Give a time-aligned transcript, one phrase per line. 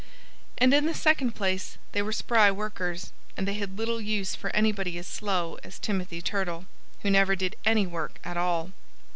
[0.57, 4.49] And in the second place, they were spry workers; and they had little use for
[4.49, 6.65] anybody as slow as Timothy Turtle,
[7.01, 8.71] who never did any work at all.